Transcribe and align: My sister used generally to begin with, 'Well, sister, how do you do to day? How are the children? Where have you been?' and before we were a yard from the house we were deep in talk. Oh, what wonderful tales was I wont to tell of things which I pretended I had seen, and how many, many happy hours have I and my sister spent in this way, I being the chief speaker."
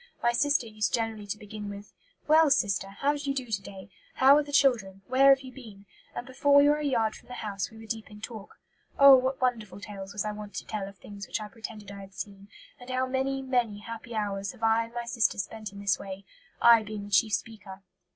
My 0.23 0.31
sister 0.31 0.65
used 0.65 0.95
generally 0.95 1.27
to 1.27 1.37
begin 1.37 1.69
with, 1.69 1.93
'Well, 2.27 2.49
sister, 2.49 2.87
how 2.89 3.13
do 3.15 3.19
you 3.21 3.35
do 3.35 3.45
to 3.51 3.61
day? 3.61 3.91
How 4.15 4.35
are 4.35 4.41
the 4.41 4.51
children? 4.51 5.03
Where 5.05 5.29
have 5.29 5.41
you 5.41 5.51
been?' 5.51 5.85
and 6.15 6.25
before 6.25 6.55
we 6.55 6.67
were 6.67 6.79
a 6.79 6.83
yard 6.85 7.13
from 7.13 7.27
the 7.27 7.35
house 7.35 7.69
we 7.69 7.77
were 7.77 7.85
deep 7.85 8.09
in 8.09 8.19
talk. 8.19 8.59
Oh, 8.97 9.15
what 9.15 9.39
wonderful 9.39 9.79
tales 9.79 10.11
was 10.11 10.25
I 10.25 10.31
wont 10.31 10.55
to 10.55 10.65
tell 10.65 10.87
of 10.89 10.97
things 10.97 11.27
which 11.27 11.39
I 11.39 11.49
pretended 11.49 11.91
I 11.91 12.01
had 12.01 12.15
seen, 12.15 12.47
and 12.79 12.89
how 12.89 13.05
many, 13.05 13.43
many 13.43 13.77
happy 13.81 14.15
hours 14.15 14.53
have 14.53 14.63
I 14.63 14.85
and 14.85 14.93
my 14.95 15.05
sister 15.05 15.37
spent 15.37 15.71
in 15.71 15.79
this 15.79 15.99
way, 15.99 16.25
I 16.59 16.81
being 16.81 17.05
the 17.05 17.11
chief 17.11 17.33
speaker." 17.33 17.83